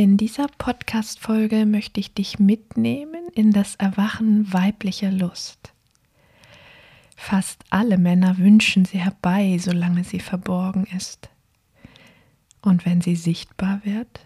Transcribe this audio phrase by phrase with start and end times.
[0.00, 5.74] In dieser Podcast-Folge möchte ich dich mitnehmen in das Erwachen weiblicher Lust.
[7.16, 11.28] Fast alle Männer wünschen sie herbei, solange sie verborgen ist.
[12.62, 14.20] Und wenn sie sichtbar wird?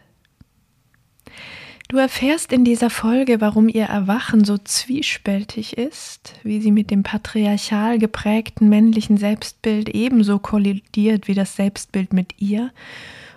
[1.88, 7.02] Du erfährst in dieser Folge, warum ihr Erwachen so zwiespältig ist, wie sie mit dem
[7.02, 12.70] patriarchal geprägten männlichen Selbstbild ebenso kollidiert wie das Selbstbild mit ihr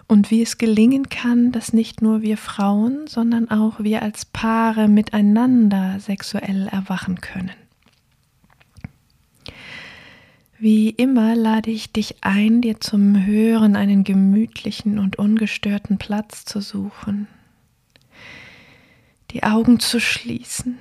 [0.08, 4.88] und wie es gelingen kann, dass nicht nur wir Frauen, sondern auch wir als Paare
[4.88, 7.52] miteinander sexuell erwachen können.
[10.60, 16.62] Wie immer lade ich dich ein, dir zum Hören einen gemütlichen und ungestörten Platz zu
[16.62, 17.28] suchen,
[19.32, 20.80] die Augen zu schließen,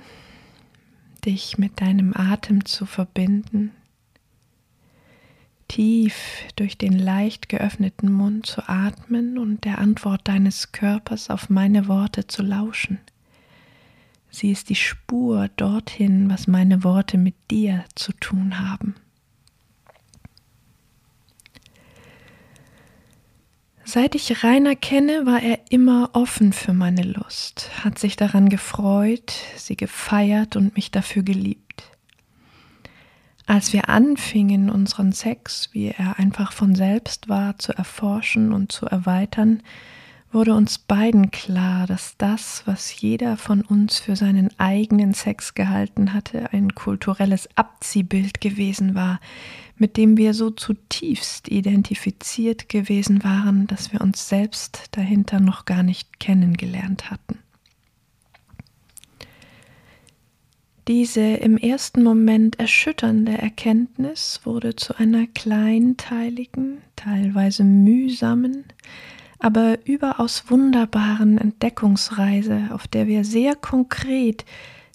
[1.25, 3.71] dich mit deinem Atem zu verbinden
[5.67, 11.87] tief durch den leicht geöffneten Mund zu atmen und der Antwort deines Körpers auf meine
[11.87, 12.99] Worte zu lauschen.
[14.29, 18.95] Sie ist die Spur dorthin, was meine Worte mit dir zu tun haben.
[23.83, 29.33] Seit ich Rainer kenne, war er immer offen für meine Lust, hat sich daran gefreut,
[29.55, 31.96] sie gefeiert und mich dafür geliebt.
[33.47, 38.87] Als wir anfingen, unseren Sex, wie er einfach von selbst war, zu erforschen und zu
[38.87, 39.63] erweitern,
[40.33, 46.13] wurde uns beiden klar, dass das, was jeder von uns für seinen eigenen Sex gehalten
[46.13, 49.21] hatte, ein kulturelles Abziehbild gewesen war,
[49.77, 55.83] mit dem wir so zutiefst identifiziert gewesen waren, dass wir uns selbst dahinter noch gar
[55.83, 57.39] nicht kennengelernt hatten.
[60.87, 68.63] Diese im ersten Moment erschütternde Erkenntnis wurde zu einer kleinteiligen, teilweise mühsamen,
[69.37, 74.45] aber überaus wunderbaren Entdeckungsreise, auf der wir sehr konkret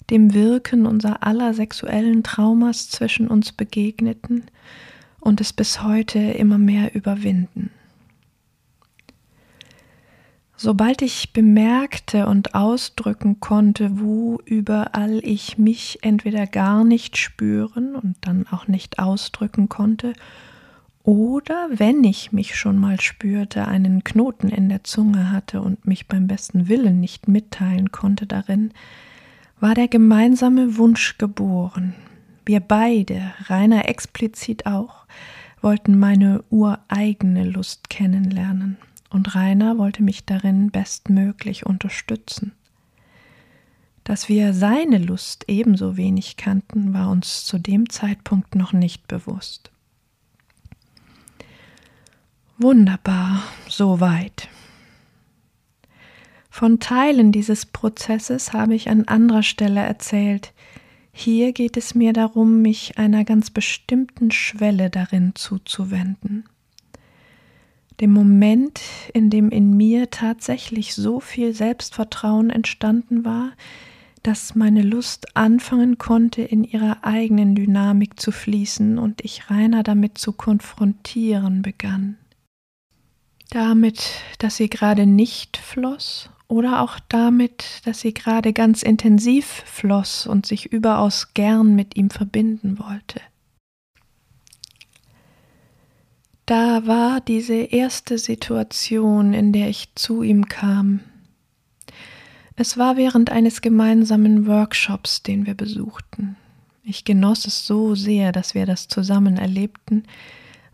[0.09, 4.45] dem Wirken unser aller sexuellen Traumas zwischen uns begegneten
[5.19, 7.69] und es bis heute immer mehr überwinden.
[10.63, 18.15] Sobald ich bemerkte und ausdrücken konnte, wo überall ich mich entweder gar nicht spüren und
[18.21, 20.13] dann auch nicht ausdrücken konnte,
[21.03, 26.07] oder wenn ich mich schon mal spürte, einen Knoten in der Zunge hatte und mich
[26.07, 28.71] beim besten Willen nicht mitteilen konnte darin,
[29.59, 31.93] war der gemeinsame Wunsch geboren.
[32.45, 35.07] Wir beide, Rainer explizit auch,
[35.59, 38.77] wollten meine ureigene Lust kennenlernen
[39.13, 42.51] und Rainer wollte mich darin bestmöglich unterstützen.
[44.03, 49.71] Dass wir seine Lust ebenso wenig kannten, war uns zu dem Zeitpunkt noch nicht bewusst.
[52.57, 54.49] Wunderbar, soweit.
[56.49, 60.53] Von Teilen dieses Prozesses habe ich an anderer Stelle erzählt.
[61.11, 66.45] Hier geht es mir darum, mich einer ganz bestimmten Schwelle darin zuzuwenden
[68.03, 68.81] dem Moment,
[69.13, 73.53] in dem in mir tatsächlich so viel Selbstvertrauen entstanden war,
[74.23, 80.17] dass meine Lust anfangen konnte, in ihrer eigenen Dynamik zu fließen und ich Rainer damit
[80.17, 82.17] zu konfrontieren begann.
[83.51, 90.27] Damit, dass sie gerade nicht floss oder auch damit, dass sie gerade ganz intensiv floss
[90.27, 93.21] und sich überaus gern mit ihm verbinden wollte.
[96.45, 100.99] Da war diese erste Situation, in der ich zu ihm kam.
[102.57, 106.35] Es war während eines gemeinsamen Workshops, den wir besuchten.
[106.83, 110.03] Ich genoss es so sehr, dass wir das zusammen erlebten,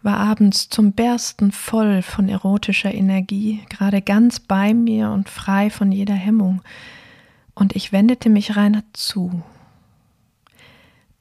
[0.01, 5.91] war abends zum Bersten voll von erotischer Energie, gerade ganz bei mir und frei von
[5.91, 6.61] jeder Hemmung,
[7.53, 9.43] und ich wendete mich Rainer zu.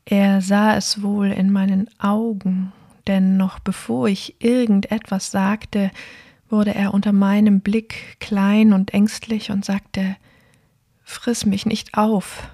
[0.04, 2.72] Er sah es wohl in meinen Augen
[3.08, 5.90] denn noch bevor ich irgendetwas sagte,
[6.48, 10.16] wurde er unter meinem Blick klein und ängstlich und sagte,
[11.02, 12.50] Friss mich nicht auf.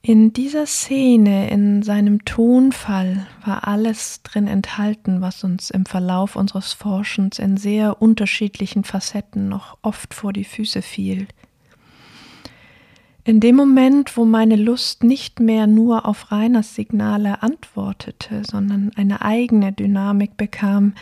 [0.00, 6.74] In dieser Szene, in seinem Tonfall, war alles drin enthalten, was uns im Verlauf unseres
[6.74, 11.26] Forschens in sehr unterschiedlichen Facetten noch oft vor die Füße fiel.
[13.24, 19.22] In dem Moment, wo meine Lust nicht mehr nur auf Reiners Signale antwortete, sondern eine
[19.22, 20.92] eigene Dynamik bekam,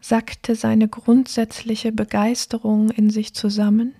[0.00, 3.94] sackte seine grundsätzliche Begeisterung in sich zusammen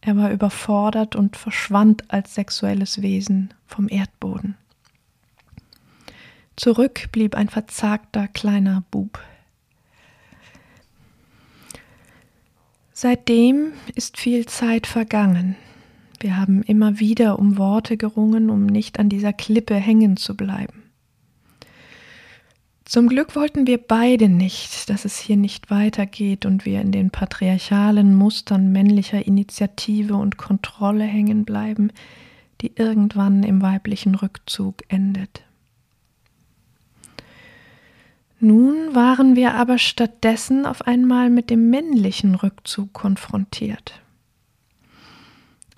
[0.00, 4.56] er war überfordert und verschwand als sexuelles Wesen vom Erdboden.
[6.56, 9.18] Zurück blieb ein verzagter kleiner Bub.
[12.92, 15.56] Seitdem ist viel Zeit vergangen.
[16.20, 20.82] Wir haben immer wieder um Worte gerungen, um nicht an dieser Klippe hängen zu bleiben.
[22.84, 27.10] Zum Glück wollten wir beide nicht, dass es hier nicht weitergeht und wir in den
[27.10, 31.90] patriarchalen Mustern männlicher Initiative und Kontrolle hängen bleiben,
[32.60, 35.42] die irgendwann im weiblichen Rückzug endet.
[38.40, 44.00] Nun waren wir aber stattdessen auf einmal mit dem männlichen Rückzug konfrontiert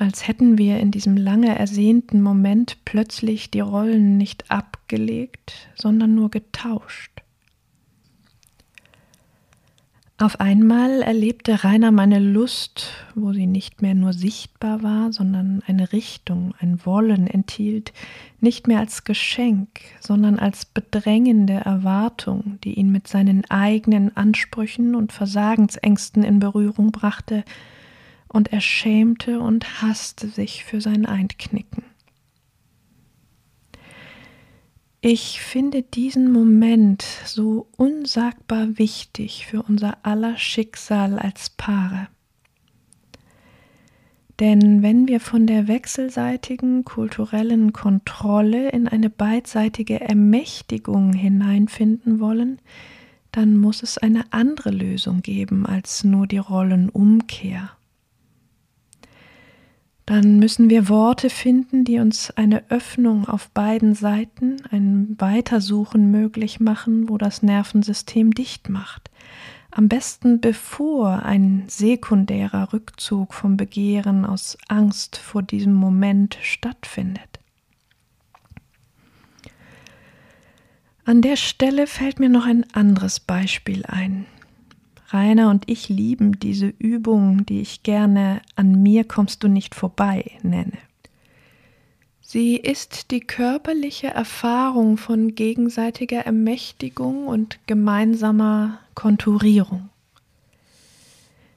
[0.03, 6.29] als hätten wir in diesem lange ersehnten Moment plötzlich die Rollen nicht abgelegt, sondern nur
[6.29, 7.23] getauscht.
[10.19, 15.93] Auf einmal erlebte Rainer meine Lust, wo sie nicht mehr nur sichtbar war, sondern eine
[15.93, 17.93] Richtung, ein Wollen enthielt,
[18.41, 19.69] nicht mehr als Geschenk,
[20.01, 27.45] sondern als bedrängende Erwartung, die ihn mit seinen eigenen Ansprüchen und Versagensängsten in Berührung brachte,
[28.33, 31.85] und er schämte und hasste sich für sein Einknicken.
[35.05, 42.07] Ich finde diesen Moment so unsagbar wichtig für unser aller Schicksal als Paare.
[44.39, 52.61] Denn wenn wir von der wechselseitigen kulturellen Kontrolle in eine beidseitige Ermächtigung hineinfinden wollen,
[53.33, 57.71] dann muss es eine andere Lösung geben als nur die Rollenumkehr
[60.07, 66.59] dann müssen wir Worte finden, die uns eine Öffnung auf beiden Seiten, ein Weitersuchen möglich
[66.59, 69.11] machen, wo das Nervensystem dicht macht.
[69.71, 77.41] Am besten bevor ein sekundärer Rückzug vom Begehren aus Angst vor diesem Moment stattfindet.
[81.05, 84.27] An der Stelle fällt mir noch ein anderes Beispiel ein,
[85.13, 90.31] Rainer und ich lieben diese Übung, die ich gerne an mir kommst du nicht vorbei
[90.43, 90.79] nenne.
[92.21, 99.91] Sie ist die körperliche Erfahrung von gegenseitiger Ermächtigung und gemeinsamer Konturierung.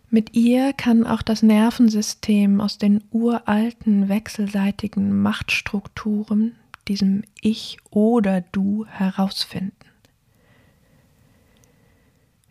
[0.09, 6.55] Mit ihr kann auch das Nervensystem aus den uralten wechselseitigen Machtstrukturen,
[6.87, 9.84] diesem Ich oder Du, herausfinden.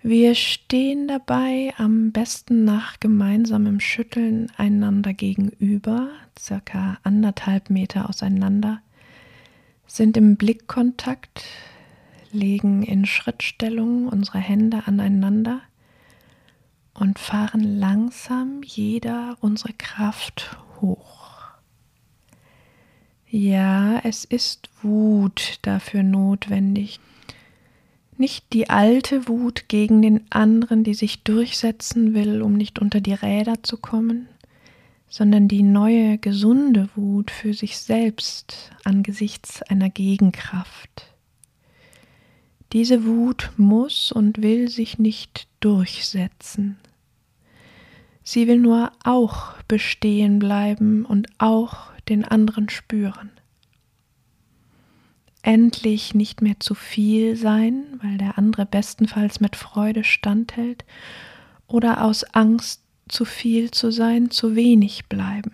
[0.06, 8.82] Wir stehen dabei am besten nach gemeinsamem Schütteln einander gegenüber, circa anderthalb Meter auseinander,
[9.86, 11.46] sind im Blickkontakt,
[12.32, 15.62] legen in Schrittstellung unsere Hände aneinander
[16.92, 21.30] und fahren langsam jeder unsere Kraft hoch.
[23.26, 27.00] Ja, es ist Wut dafür notwendig,
[28.18, 33.12] nicht die alte Wut gegen den anderen, die sich durchsetzen will, um nicht unter die
[33.12, 34.28] Räder zu kommen,
[35.08, 41.14] sondern die neue, gesunde Wut für sich selbst angesichts einer Gegenkraft.
[42.72, 46.76] Diese Wut muss und will sich nicht durchsetzen.
[48.24, 53.30] Sie will nur auch bestehen bleiben und auch den anderen spüren
[55.44, 60.84] endlich nicht mehr zu viel sein, weil der andere bestenfalls mit Freude standhält,
[61.66, 65.52] oder aus Angst zu viel zu sein, zu wenig bleiben.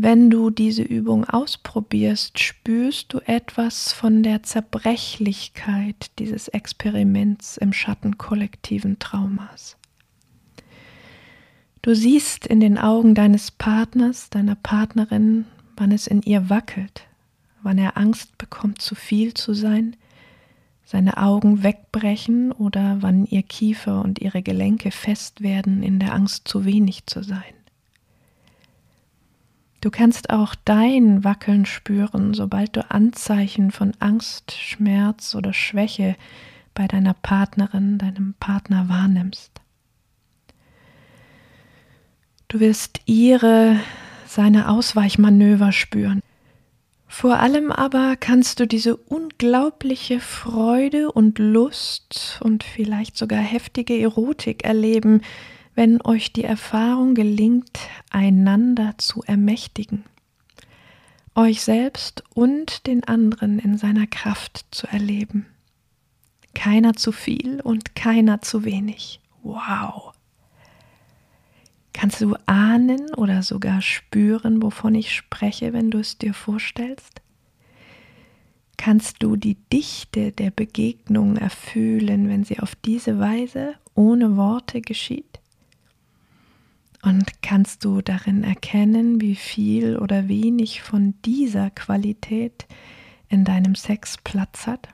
[0.00, 9.00] Wenn du diese Übung ausprobierst, spürst du etwas von der Zerbrechlichkeit dieses Experiments im schattenkollektiven
[9.00, 9.76] Traumas.
[11.82, 15.46] Du siehst in den Augen deines Partners, deiner Partnerin
[15.78, 17.06] wann es in ihr wackelt,
[17.62, 19.96] wann er Angst bekommt, zu viel zu sein,
[20.84, 26.48] seine Augen wegbrechen oder wann ihr Kiefer und ihre Gelenke fest werden in der Angst,
[26.48, 27.42] zu wenig zu sein.
[29.80, 36.16] Du kannst auch dein Wackeln spüren, sobald du Anzeichen von Angst, Schmerz oder Schwäche
[36.74, 39.52] bei deiner Partnerin, deinem Partner wahrnimmst.
[42.48, 43.78] Du wirst ihre
[44.28, 46.20] seine Ausweichmanöver spüren.
[47.06, 54.64] Vor allem aber kannst du diese unglaubliche Freude und Lust und vielleicht sogar heftige Erotik
[54.64, 55.22] erleben,
[55.74, 57.78] wenn euch die Erfahrung gelingt,
[58.10, 60.04] einander zu ermächtigen,
[61.34, 65.46] euch selbst und den anderen in seiner Kraft zu erleben.
[66.54, 69.20] Keiner zu viel und keiner zu wenig.
[69.42, 70.12] Wow.
[72.00, 77.22] Kannst du ahnen oder sogar spüren, wovon ich spreche, wenn du es dir vorstellst?
[78.76, 85.40] Kannst du die Dichte der Begegnung erfühlen, wenn sie auf diese Weise ohne Worte geschieht?
[87.02, 92.68] Und kannst du darin erkennen, wie viel oder wenig von dieser Qualität
[93.28, 94.88] in deinem Sex Platz hat?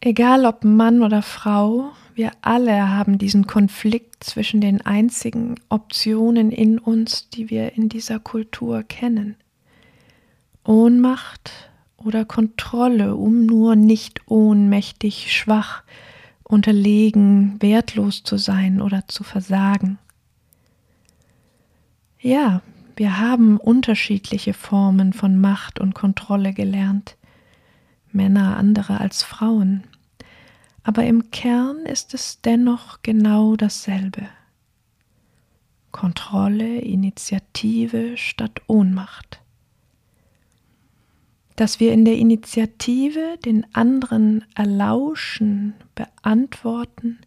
[0.00, 6.78] Egal ob Mann oder Frau, wir alle haben diesen Konflikt zwischen den einzigen Optionen in
[6.78, 9.36] uns, die wir in dieser Kultur kennen.
[10.64, 15.82] Ohnmacht oder Kontrolle, um nur nicht ohnmächtig, schwach,
[16.44, 19.98] unterlegen, wertlos zu sein oder zu versagen.
[22.20, 22.62] Ja,
[22.96, 27.16] wir haben unterschiedliche Formen von Macht und Kontrolle gelernt,
[28.12, 29.84] Männer andere als Frauen,
[30.84, 34.28] aber im Kern ist es dennoch genau dasselbe.
[35.92, 39.40] Kontrolle, Initiative statt Ohnmacht.
[41.56, 47.20] Dass wir in der Initiative den anderen erlauschen, beantworten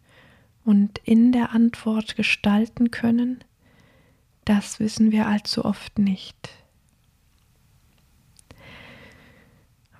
[0.64, 3.44] und in der Antwort gestalten können,
[4.44, 6.50] das wissen wir allzu oft nicht.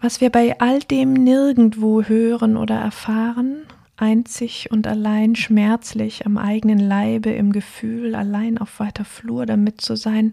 [0.01, 6.79] Was wir bei all dem nirgendwo hören oder erfahren, einzig und allein schmerzlich am eigenen
[6.79, 10.33] Leibe im Gefühl, allein auf weiter Flur damit zu sein,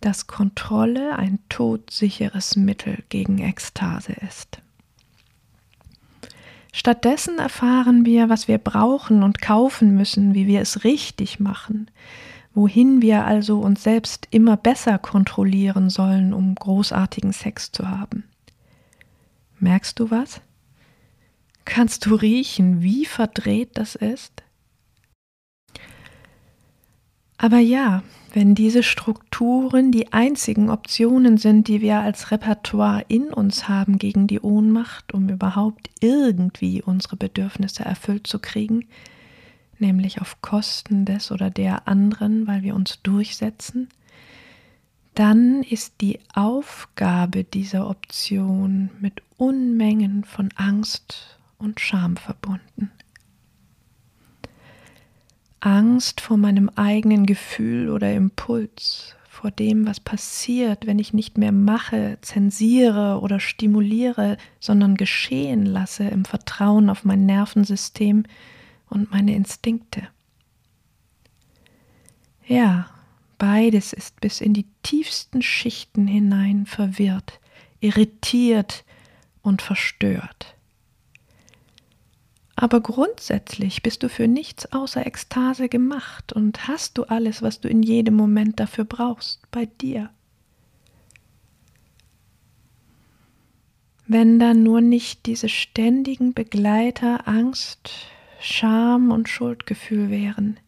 [0.00, 4.60] dass Kontrolle ein todsicheres Mittel gegen Ekstase ist.
[6.72, 11.90] Stattdessen erfahren wir, was wir brauchen und kaufen müssen, wie wir es richtig machen,
[12.54, 18.24] wohin wir also uns selbst immer besser kontrollieren sollen, um großartigen Sex zu haben.
[19.60, 20.40] Merkst du was?
[21.66, 24.42] Kannst du riechen, wie verdreht das ist?
[27.36, 28.02] Aber ja,
[28.32, 34.26] wenn diese Strukturen die einzigen Optionen sind, die wir als Repertoire in uns haben gegen
[34.26, 38.88] die Ohnmacht, um überhaupt irgendwie unsere Bedürfnisse erfüllt zu kriegen,
[39.78, 43.88] nämlich auf Kosten des oder der anderen, weil wir uns durchsetzen,
[45.20, 52.90] dann ist die Aufgabe dieser Option mit Unmengen von Angst und Scham verbunden.
[55.60, 61.52] Angst vor meinem eigenen Gefühl oder Impuls, vor dem, was passiert, wenn ich nicht mehr
[61.52, 68.24] mache, zensiere oder stimuliere, sondern geschehen lasse im Vertrauen auf mein Nervensystem
[68.88, 70.08] und meine Instinkte.
[72.46, 72.86] Ja,
[73.40, 77.40] Beides ist bis in die tiefsten Schichten hinein verwirrt,
[77.80, 78.84] irritiert
[79.40, 80.54] und verstört.
[82.54, 87.68] Aber grundsätzlich bist du für nichts außer Ekstase gemacht und hast du alles, was du
[87.68, 90.10] in jedem Moment dafür brauchst, bei dir.
[94.06, 97.90] Wenn dann nur nicht diese ständigen Begleiter Angst,
[98.38, 100.60] Scham und Schuldgefühl wären,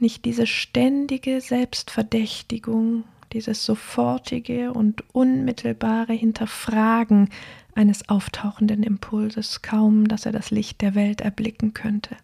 [0.00, 7.28] nicht diese ständige Selbstverdächtigung, dieses sofortige und unmittelbare Hinterfragen
[7.74, 12.16] eines auftauchenden Impulses, kaum dass er das Licht der Welt erblicken könnte.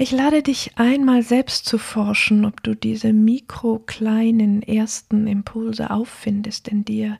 [0.00, 6.84] Ich lade dich einmal selbst zu forschen, ob du diese mikrokleinen ersten Impulse auffindest in
[6.84, 7.18] dir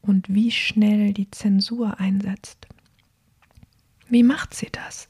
[0.00, 2.68] und wie schnell die Zensur einsetzt.
[4.08, 5.08] Wie macht sie das?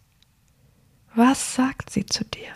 [1.16, 2.52] Was sagt sie zu dir?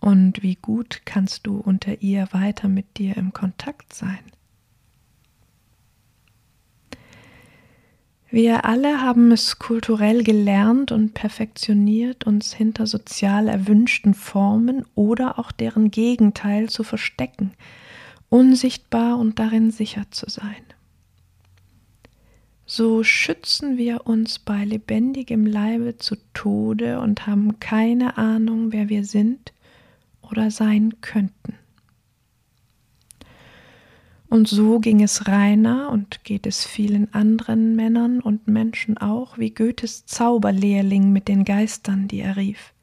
[0.00, 4.24] Und wie gut kannst du unter ihr weiter mit dir im Kontakt sein?
[8.30, 15.52] Wir alle haben es kulturell gelernt und perfektioniert, uns hinter sozial erwünschten Formen oder auch
[15.52, 17.52] deren Gegenteil zu verstecken,
[18.30, 20.64] unsichtbar und darin sicher zu sein
[22.74, 29.04] so schützen wir uns bei lebendigem Leibe zu Tode und haben keine Ahnung, wer wir
[29.04, 29.52] sind
[30.22, 31.54] oder sein könnten.
[34.28, 39.50] Und so ging es Rainer und geht es vielen anderen Männern und Menschen auch, wie
[39.50, 42.74] Goethes Zauberlehrling mit den Geistern, die er rief.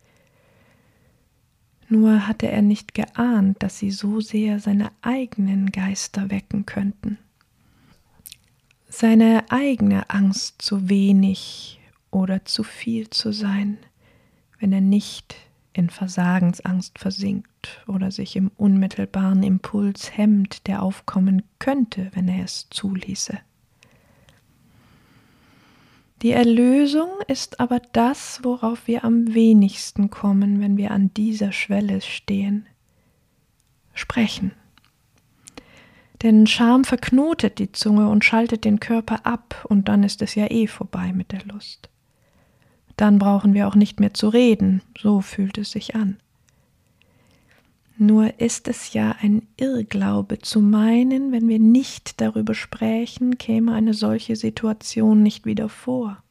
[1.89, 7.17] Nur hatte er nicht geahnt, dass sie so sehr seine eigenen Geister wecken könnten.
[8.93, 11.79] Seine eigene Angst, zu wenig
[12.12, 13.77] oder zu viel zu sein,
[14.60, 15.38] wenn er nicht
[15.71, 22.67] in Versagensangst versinkt oder sich im unmittelbaren Impuls hemmt, der aufkommen könnte, wenn er es
[22.69, 23.39] zuließe.
[26.21, 32.01] Die Erlösung ist aber das, worauf wir am wenigsten kommen, wenn wir an dieser Schwelle
[32.01, 32.67] stehen.
[33.93, 34.51] Sprechen.
[36.23, 40.51] Denn Scham verknotet die Zunge und schaltet den Körper ab, und dann ist es ja
[40.51, 41.89] eh vorbei mit der Lust.
[42.95, 46.17] Dann brauchen wir auch nicht mehr zu reden, so fühlt es sich an.
[47.97, 53.93] Nur ist es ja ein Irrglaube zu meinen, wenn wir nicht darüber sprechen, käme eine
[53.93, 56.23] solche Situation nicht wieder vor.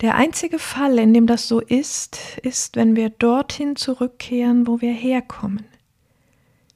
[0.00, 4.92] Der einzige Fall, in dem das so ist, ist, wenn wir dorthin zurückkehren, wo wir
[4.92, 5.64] herkommen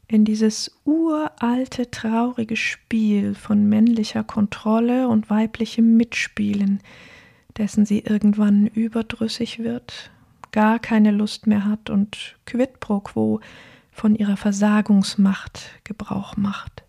[0.08, 6.80] in dieses uralte, traurige Spiel von männlicher Kontrolle und weiblichem Mitspielen,
[7.58, 10.10] dessen sie irgendwann überdrüssig wird,
[10.52, 13.40] gar keine Lust mehr hat und quid pro quo
[13.90, 16.85] von ihrer Versagungsmacht Gebrauch macht.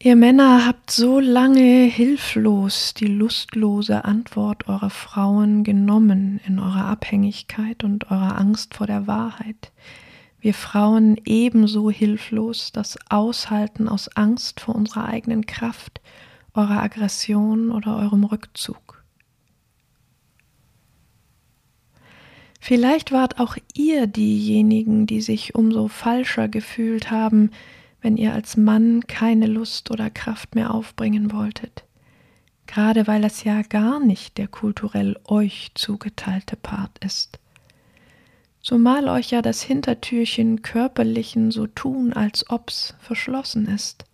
[0.00, 7.82] Ihr Männer habt so lange hilflos die lustlose Antwort eurer Frauen genommen in eurer Abhängigkeit
[7.82, 9.72] und eurer Angst vor der Wahrheit.
[10.40, 16.00] Wir Frauen ebenso hilflos das Aushalten aus Angst vor unserer eigenen Kraft,
[16.54, 19.02] eurer Aggression oder eurem Rückzug.
[22.60, 27.50] Vielleicht wart auch ihr diejenigen, die sich umso falscher gefühlt haben,
[28.00, 31.84] wenn ihr als Mann keine Lust oder Kraft mehr aufbringen wolltet,
[32.66, 37.38] gerade weil es ja gar nicht der kulturell euch zugeteilte Part ist.
[38.60, 44.04] Zumal euch ja das Hintertürchen körperlichen so tun, als ob's verschlossen ist.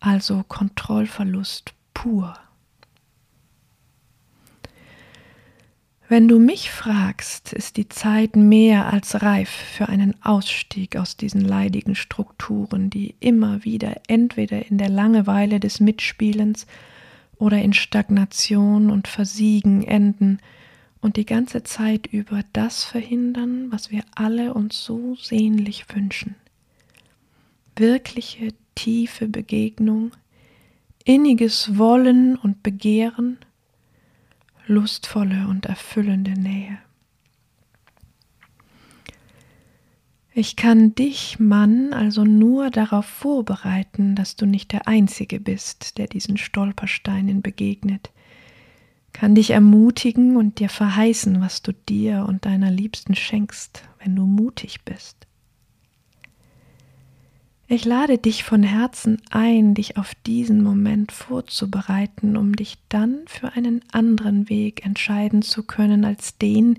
[0.00, 2.34] Also Kontrollverlust pur.
[6.12, 11.40] Wenn du mich fragst, ist die Zeit mehr als reif für einen Ausstieg aus diesen
[11.40, 16.66] leidigen Strukturen, die immer wieder entweder in der Langeweile des Mitspielens
[17.38, 20.40] oder in Stagnation und Versiegen enden
[21.00, 26.34] und die ganze Zeit über das verhindern, was wir alle uns so sehnlich wünschen.
[27.74, 30.10] Wirkliche tiefe Begegnung,
[31.06, 33.38] inniges Wollen und Begehren,
[34.72, 36.78] lustvolle und erfüllende Nähe.
[40.34, 46.06] Ich kann dich, Mann, also nur darauf vorbereiten, dass du nicht der Einzige bist, der
[46.06, 48.10] diesen Stolpersteinen begegnet,
[49.12, 54.24] kann dich ermutigen und dir verheißen, was du dir und deiner Liebsten schenkst, wenn du
[54.24, 55.26] mutig bist.
[57.72, 63.54] Ich lade dich von Herzen ein, dich auf diesen Moment vorzubereiten, um dich dann für
[63.54, 66.76] einen anderen Weg entscheiden zu können als den,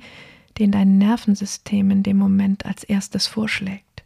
[0.59, 4.03] den dein Nervensystem in dem Moment als erstes vorschlägt.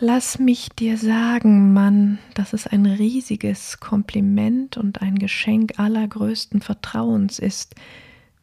[0.00, 7.38] Lass mich dir sagen, Mann, dass es ein riesiges Kompliment und ein Geschenk allergrößten Vertrauens
[7.38, 7.76] ist,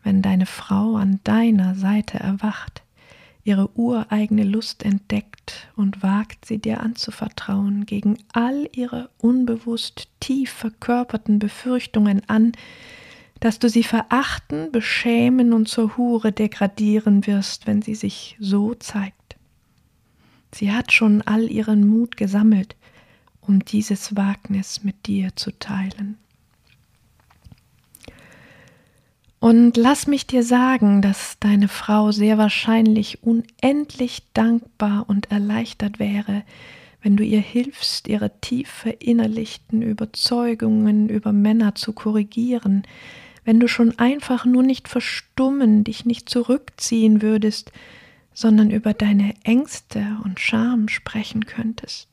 [0.04, 2.83] wenn deine Frau an deiner Seite erwacht
[3.44, 11.40] ihre ureigene Lust entdeckt und wagt sie dir anzuvertrauen, gegen all ihre unbewusst tief verkörperten
[11.40, 12.54] Befürchtungen an,
[13.42, 19.36] dass du sie verachten, beschämen und zur Hure degradieren wirst, wenn sie sich so zeigt.
[20.54, 22.78] Sie hat schon all ihren Mut gesammelt,
[23.42, 26.18] um dieses Wagnis mit dir zu teilen.
[29.44, 36.44] Und lass mich dir sagen, dass deine Frau sehr wahrscheinlich unendlich dankbar und erleichtert wäre,
[37.02, 42.84] wenn du ihr hilfst, ihre tief verinnerlichten Überzeugungen über Männer zu korrigieren,
[43.44, 47.74] wenn du schon einfach nur nicht verstummen, dich nicht zurückziehen würdest,
[48.34, 52.13] sondern über deine Ängste und Scham sprechen könntest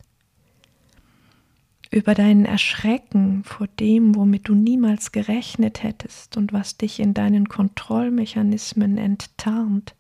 [1.90, 7.48] über dein Erschrecken vor dem, womit du niemals gerechnet hättest und was dich in deinen
[7.48, 9.96] Kontrollmechanismen enttarnt,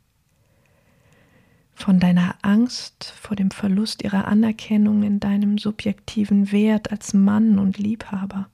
[1.74, 7.78] von deiner Angst vor dem Verlust ihrer Anerkennung in deinem subjektiven Wert als Mann und
[7.78, 8.48] Liebhaber,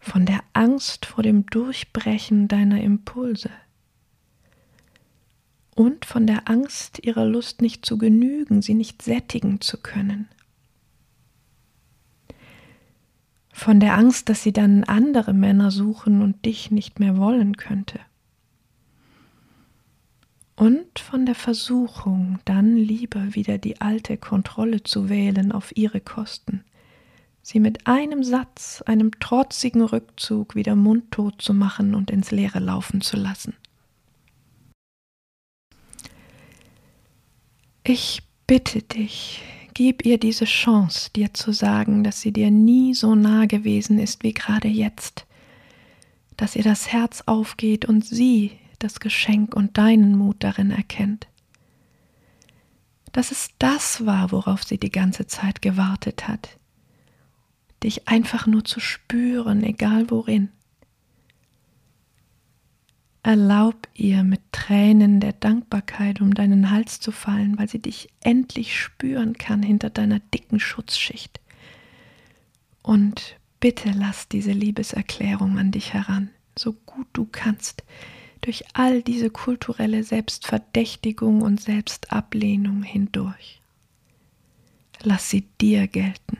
[0.00, 3.50] von der Angst vor dem Durchbrechen deiner Impulse.
[5.74, 10.28] Und von der Angst, ihrer Lust nicht zu genügen, sie nicht sättigen zu können.
[13.52, 18.00] Von der Angst, dass sie dann andere Männer suchen und dich nicht mehr wollen könnte.
[20.56, 26.64] Und von der Versuchung, dann lieber wieder die alte Kontrolle zu wählen auf ihre Kosten,
[27.42, 33.00] sie mit einem Satz, einem trotzigen Rückzug wieder mundtot zu machen und ins Leere laufen
[33.00, 33.54] zu lassen.
[37.84, 39.42] Ich bitte dich,
[39.74, 44.22] gib ihr diese Chance, dir zu sagen, dass sie dir nie so nah gewesen ist
[44.22, 45.26] wie gerade jetzt,
[46.36, 51.28] dass ihr das Herz aufgeht und sie das Geschenk und deinen Mut darin erkennt.
[53.12, 56.58] Dass es das war, worauf sie die ganze Zeit gewartet hat,
[57.82, 60.48] dich einfach nur zu spüren, egal worin.
[63.24, 68.78] Erlaub ihr mit Tränen der Dankbarkeit um deinen Hals zu fallen, weil sie dich endlich
[68.78, 71.40] spüren kann hinter deiner dicken Schutzschicht.
[72.82, 77.84] Und bitte lass diese Liebeserklärung an dich heran, so gut du kannst,
[78.40, 83.60] durch all diese kulturelle Selbstverdächtigung und Selbstablehnung hindurch.
[85.04, 86.38] Lass sie dir gelten.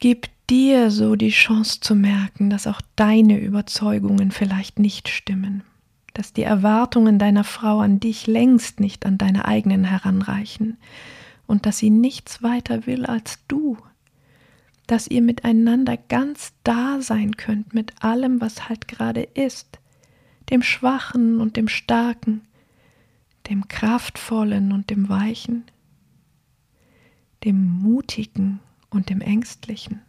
[0.00, 5.62] Gib dir so die Chance zu merken, dass auch deine Überzeugungen vielleicht nicht stimmen,
[6.14, 10.76] dass die Erwartungen deiner Frau an dich längst nicht an deine eigenen heranreichen.
[11.46, 13.76] Und dass sie nichts weiter will als du,
[14.86, 19.78] dass ihr miteinander ganz da sein könnt mit allem, was halt gerade ist,
[20.50, 22.42] dem Schwachen und dem Starken,
[23.48, 25.64] dem Kraftvollen und dem Weichen,
[27.44, 30.02] dem Mutigen und dem Ängstlichen,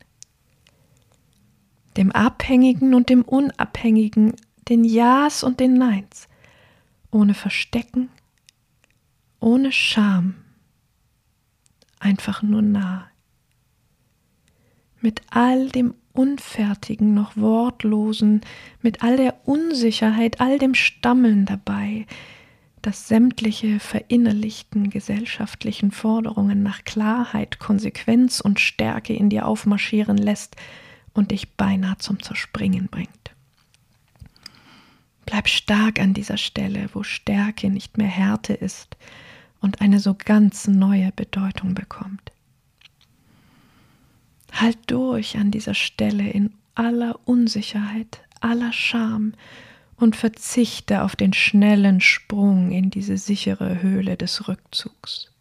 [1.98, 4.34] dem Abhängigen und dem Unabhängigen,
[4.70, 6.28] den Ja's und den Neins,
[7.12, 8.10] ohne Verstecken,
[9.40, 10.36] ohne Scham,
[12.00, 13.08] einfach nur nah.
[15.02, 18.42] Mit all dem Unfertigen, noch Wortlosen,
[18.82, 22.06] mit all der Unsicherheit, all dem Stammeln dabei,
[22.82, 30.56] das sämtliche verinnerlichten gesellschaftlichen Forderungen nach Klarheit, Konsequenz und Stärke in dir aufmarschieren lässt
[31.14, 33.32] und dich beinahe zum Zerspringen bringt.
[35.26, 38.98] Bleib stark an dieser Stelle, wo Stärke nicht mehr Härte ist
[39.62, 42.32] und eine so ganz neue Bedeutung bekommt.
[44.52, 49.34] Halt durch an dieser Stelle in aller Unsicherheit, aller Scham
[49.96, 55.32] und verzichte auf den schnellen Sprung in diese sichere Höhle des Rückzugs.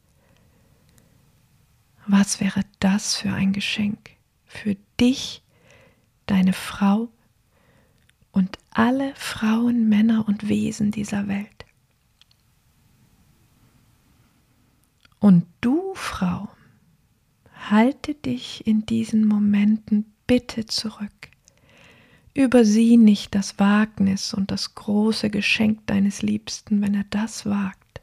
[2.06, 4.10] Was wäre das für ein Geschenk
[4.52, 5.41] für dich,
[6.26, 7.08] deine Frau
[8.30, 11.66] und alle Frauen, Männer und Wesen dieser Welt?
[15.18, 16.48] Und du, Frau,
[17.70, 21.30] halte dich in diesen Momenten bitte zurück.
[22.34, 28.00] Übersieh nicht das Wagnis und das große Geschenk deines Liebsten, wenn er das wagt.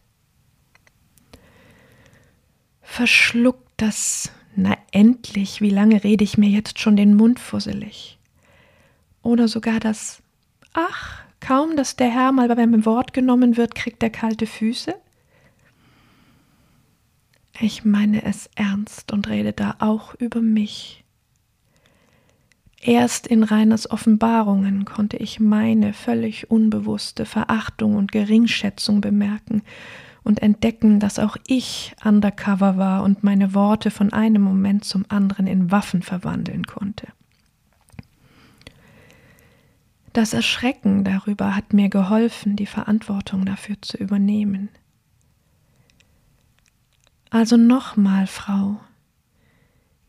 [2.82, 8.17] Verschluck das, na endlich, wie lange rede ich mir jetzt schon den Mund fusselig?
[9.21, 10.21] Oder sogar das,
[10.73, 14.93] ach, kaum, dass der Herr mal beim Wort genommen wird, kriegt er kalte Füße?
[17.59, 21.03] Ich meine es ernst und rede da auch über mich
[22.81, 29.63] Erst in Reiners Offenbarungen konnte ich meine völlig unbewusste Verachtung und Geringschätzung bemerken
[30.23, 35.47] und entdecken, dass auch ich undercover war und meine Worte von einem Moment zum anderen
[35.47, 37.08] in Waffen verwandeln konnte.
[40.13, 44.69] Das Erschrecken darüber hat mir geholfen, die Verantwortung dafür zu übernehmen.
[47.29, 48.79] Also nochmal, Frau,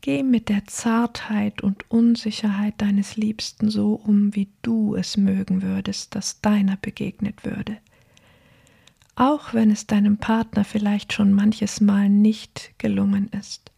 [0.01, 6.15] Geh mit der Zartheit und Unsicherheit deines Liebsten so um, wie du es mögen würdest,
[6.15, 7.77] dass deiner begegnet würde.
[9.15, 13.71] Auch wenn es deinem Partner vielleicht schon manches Mal nicht gelungen ist.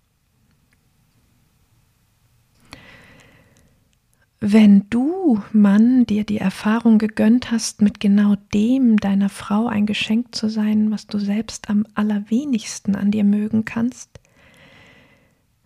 [4.45, 10.35] Wenn du, Mann, dir die Erfahrung gegönnt hast, mit genau dem deiner Frau ein Geschenk
[10.35, 14.19] zu sein, was du selbst am allerwenigsten an dir mögen kannst,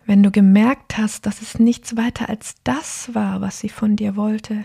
[0.06, 4.14] wenn du gemerkt hast, dass es nichts weiter als das war, was sie von dir
[4.14, 4.64] wollte,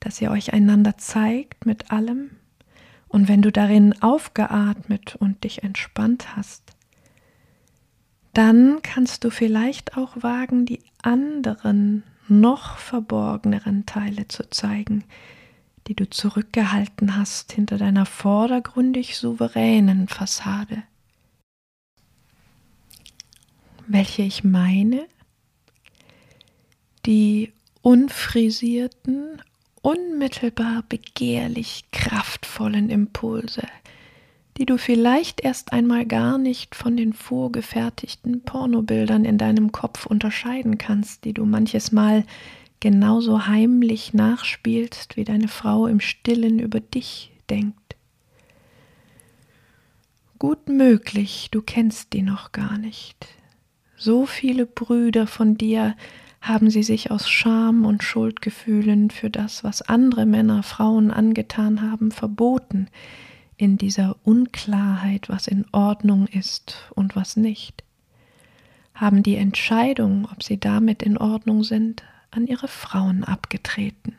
[0.00, 2.30] dass ihr euch einander zeigt mit allem,
[3.14, 6.72] und wenn du darin aufgeatmet und dich entspannt hast,
[8.32, 15.04] dann kannst du vielleicht auch wagen, die anderen, noch verborgeneren Teile zu zeigen,
[15.86, 20.82] die du zurückgehalten hast hinter deiner vordergründig souveränen Fassade.
[23.86, 25.06] Welche ich meine?
[27.06, 29.40] Die unfrisierten,
[29.84, 33.66] unmittelbar begehrlich kraftvollen Impulse,
[34.56, 40.78] die du vielleicht erst einmal gar nicht von den vorgefertigten Pornobildern in deinem Kopf unterscheiden
[40.78, 42.24] kannst, die du manches Mal
[42.80, 47.96] genauso heimlich nachspielst, wie deine Frau im stillen über dich denkt.
[50.38, 53.26] Gut möglich, du kennst die noch gar nicht.
[53.98, 55.94] So viele Brüder von dir
[56.44, 62.10] haben sie sich aus Scham und Schuldgefühlen für das, was andere Männer Frauen angetan haben,
[62.10, 62.88] verboten,
[63.56, 67.82] in dieser Unklarheit, was in Ordnung ist und was nicht,
[68.94, 74.16] haben die Entscheidung, ob sie damit in Ordnung sind, an ihre Frauen abgetreten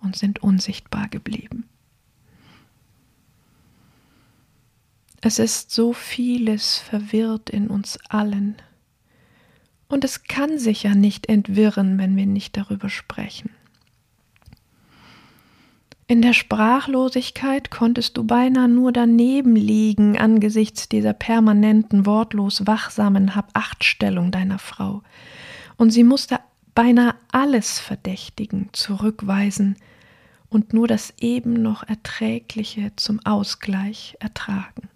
[0.00, 1.68] und sind unsichtbar geblieben.
[5.20, 8.56] Es ist so vieles verwirrt in uns allen,
[9.92, 13.50] und es kann sich ja nicht entwirren, wenn wir nicht darüber sprechen.
[16.06, 24.30] In der Sprachlosigkeit konntest du beinahe nur daneben liegen angesichts dieser permanenten, wortlos wachsamen Habachtstellung
[24.30, 25.02] deiner Frau.
[25.76, 26.40] Und sie musste
[26.74, 29.76] beinahe alles verdächtigen, zurückweisen
[30.48, 34.88] und nur das eben noch Erträgliche zum Ausgleich ertragen.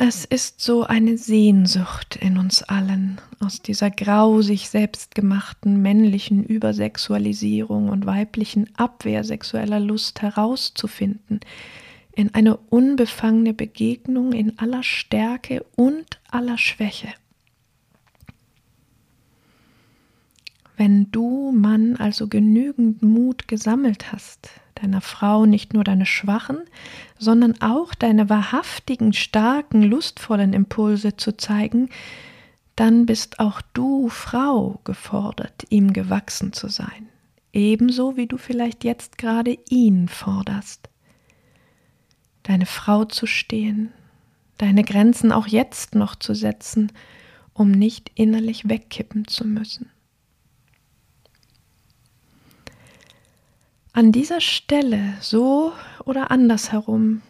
[0.00, 8.06] Es ist so eine Sehnsucht in uns allen, aus dieser grausig selbstgemachten männlichen Übersexualisierung und
[8.06, 11.40] weiblichen Abwehr sexueller Lust herauszufinden,
[12.12, 17.08] in eine unbefangene Begegnung in aller Stärke und aller Schwäche.
[20.76, 24.48] Wenn du, Mann, also genügend Mut gesammelt hast,
[24.80, 26.58] deiner Frau nicht nur deine schwachen,
[27.18, 31.90] sondern auch deine wahrhaftigen, starken, lustvollen Impulse zu zeigen,
[32.76, 37.08] dann bist auch du, Frau, gefordert, ihm gewachsen zu sein,
[37.52, 40.88] ebenso wie du vielleicht jetzt gerade ihn forderst.
[42.44, 43.92] Deine Frau zu stehen,
[44.58, 46.92] deine Grenzen auch jetzt noch zu setzen,
[47.52, 49.90] um nicht innerlich wegkippen zu müssen.
[53.98, 55.72] An dieser Stelle, so
[56.04, 57.20] oder andersherum,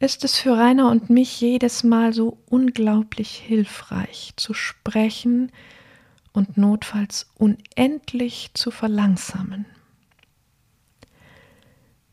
[0.00, 5.52] ist es für Rainer und mich jedes Mal so unglaublich hilfreich zu sprechen
[6.32, 9.66] und notfalls unendlich zu verlangsamen.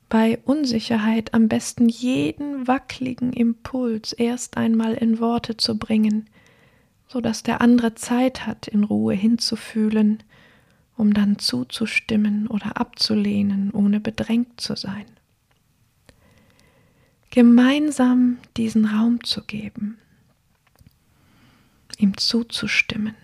[0.09, 6.29] Bei Unsicherheit am besten jeden wackligen Impuls erst einmal in Worte zu bringen,
[7.07, 10.21] so dass der andere Zeit hat, in Ruhe hinzufühlen,
[10.97, 15.05] um dann zuzustimmen oder abzulehnen, ohne bedrängt zu sein.
[17.29, 19.97] Gemeinsam diesen Raum zu geben,
[21.97, 23.15] ihm zuzustimmen.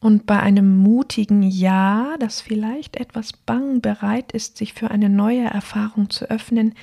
[0.00, 5.44] Und bei einem mutigen Ja, das vielleicht etwas bang bereit ist, sich für eine neue
[5.44, 6.74] Erfahrung zu öffnen,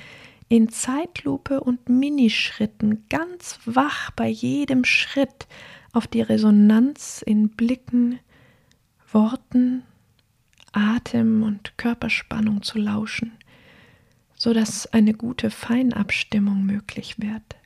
[0.48, 5.46] in Zeitlupe und Minischritten ganz wach bei jedem Schritt
[5.92, 8.18] auf die Resonanz in Blicken,
[9.12, 9.82] Worten,
[10.72, 13.32] Atem und Körperspannung zu lauschen,
[14.34, 17.56] so dass eine gute Feinabstimmung möglich wird.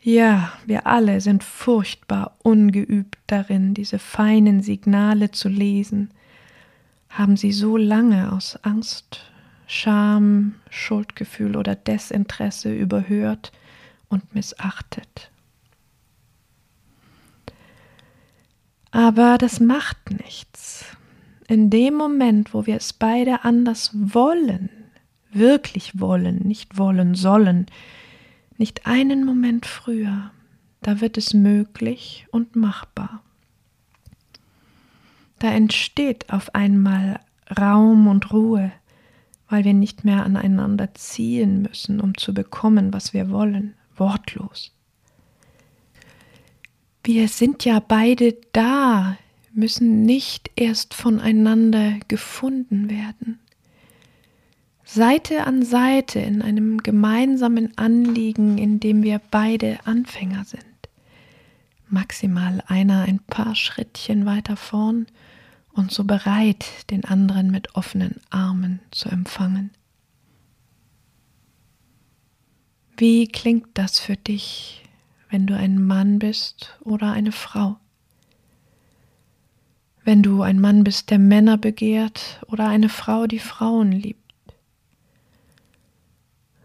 [0.00, 6.10] Ja, wir alle sind furchtbar ungeübt darin, diese feinen Signale zu lesen,
[7.08, 9.22] haben sie so lange aus Angst,
[9.66, 13.50] Scham, Schuldgefühl oder Desinteresse überhört
[14.08, 15.32] und missachtet.
[18.96, 20.86] Aber das macht nichts.
[21.48, 24.70] In dem Moment, wo wir es beide anders wollen,
[25.30, 27.66] wirklich wollen, nicht wollen sollen,
[28.56, 30.30] nicht einen Moment früher,
[30.80, 33.22] da wird es möglich und machbar.
[35.40, 37.20] Da entsteht auf einmal
[37.60, 38.72] Raum und Ruhe,
[39.50, 44.72] weil wir nicht mehr aneinander ziehen müssen, um zu bekommen, was wir wollen, wortlos.
[47.06, 49.16] Wir sind ja beide da,
[49.52, 53.38] müssen nicht erst voneinander gefunden werden.
[54.84, 60.64] Seite an Seite in einem gemeinsamen Anliegen, in dem wir beide Anfänger sind.
[61.88, 65.06] Maximal einer ein paar Schrittchen weiter vorn
[65.74, 69.70] und so bereit, den anderen mit offenen Armen zu empfangen.
[72.96, 74.82] Wie klingt das für dich,
[75.30, 77.76] wenn du ein Mann bist oder eine Frau?
[80.04, 84.20] Wenn du ein Mann bist, der Männer begehrt oder eine Frau, die Frauen liebt?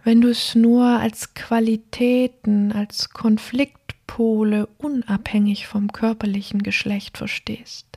[0.03, 7.91] Wenn du es nur als Qualitäten, als Konfliktpole unabhängig vom körperlichen Geschlecht verstehst?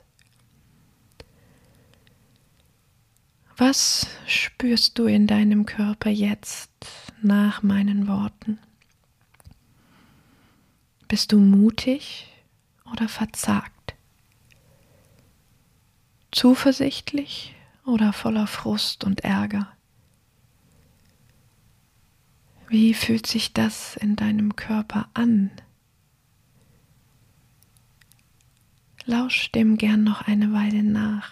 [3.57, 6.71] Was spürst du in deinem Körper jetzt
[7.21, 8.59] nach meinen Worten?
[11.15, 12.27] Bist du mutig
[12.91, 13.95] oder verzagt?
[16.29, 19.71] Zuversichtlich oder voller Frust und Ärger?
[22.67, 25.51] Wie fühlt sich das in deinem Körper an?
[29.05, 31.31] Lausch dem gern noch eine Weile nach.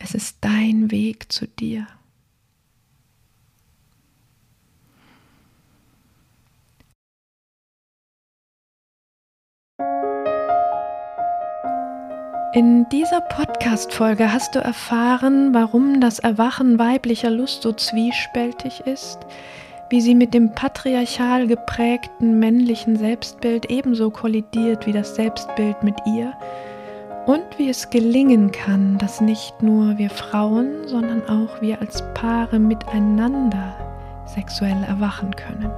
[0.00, 1.86] Es ist dein Weg zu dir.
[12.56, 19.18] In dieser Podcast-Folge hast du erfahren, warum das Erwachen weiblicher Lust so zwiespältig ist,
[19.90, 26.32] wie sie mit dem patriarchal geprägten männlichen Selbstbild ebenso kollidiert wie das Selbstbild mit ihr
[27.26, 32.58] und wie es gelingen kann, dass nicht nur wir Frauen, sondern auch wir als Paare
[32.58, 33.76] miteinander
[34.24, 35.70] sexuell erwachen können.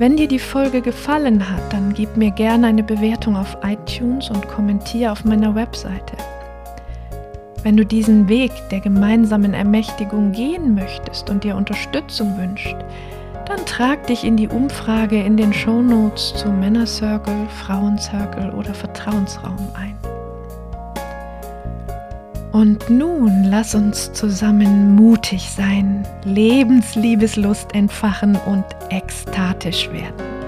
[0.00, 4.48] Wenn dir die Folge gefallen hat, dann gib mir gerne eine Bewertung auf iTunes und
[4.48, 6.16] kommentiere auf meiner Webseite.
[7.62, 12.76] Wenn du diesen Weg der gemeinsamen Ermächtigung gehen möchtest und dir Unterstützung wünscht,
[13.44, 20.09] dann trag dich in die Umfrage in den Shownotes zu Männercircle, Frauencircle oder Vertrauensraum ein.
[22.52, 30.39] Und nun lass uns zusammen mutig sein, Lebensliebeslust entfachen und ekstatisch werden.